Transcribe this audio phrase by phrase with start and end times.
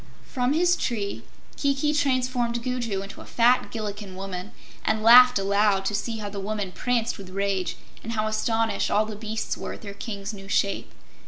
[0.25, 1.21] From his tree
[1.57, 4.51] Kiki transformed Gugu into a fat Gillikin woman,
[4.83, 9.05] and laughed aloud to see how the woman pranced with rage, and how astonished all
[9.05, 10.91] the beasts were at their King's new shape.